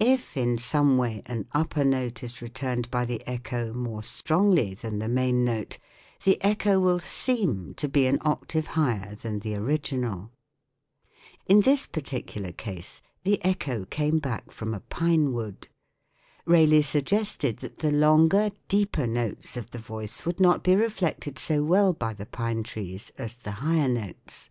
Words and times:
If 0.00 0.36
in 0.36 0.58
some 0.58 0.98
way 0.98 1.22
an 1.26 1.46
upper 1.52 1.84
note 1.84 2.24
is 2.24 2.42
returned 2.42 2.90
by 2.90 3.04
the 3.04 3.22
echo 3.28 3.72
more 3.72 4.02
strongly 4.02 4.74
than 4.74 4.98
the 4.98 5.06
main 5.06 5.44
note, 5.44 5.78
the 6.24 6.42
echo 6.42 6.80
will 6.80 6.98
seem 6.98 7.72
to 7.74 7.88
be 7.88 8.06
an 8.06 8.18
octave 8.22 8.66
higher 8.74 9.14
than 9.14 9.38
the 9.38 9.54
original. 9.54 10.32
In 11.46 11.60
this 11.60 11.86
particular 11.86 12.50
case 12.50 13.02
the 13.22 13.40
echo 13.44 13.84
came 13.84 14.18
back 14.18 14.50
from 14.50 14.74
a 14.74 14.80
pine 14.80 15.32
wood. 15.32 15.68
Rayleigh 16.44 16.82
suggested 16.82 17.58
that 17.58 17.78
the 17.78 17.92
longer, 17.92 18.50
deeper 18.66 19.06
notes 19.06 19.56
of 19.56 19.70
the 19.70 19.78
voice 19.78 20.26
would 20.26 20.40
not 20.40 20.64
be 20.64 20.74
reflected 20.74 21.38
so 21.38 21.62
well 21.62 21.92
by 21.92 22.14
the 22.14 22.26
pine 22.26 22.64
trees 22.64 23.12
as 23.16 23.34
the 23.36 23.52
higher 23.62 23.86
notes. 23.88 24.50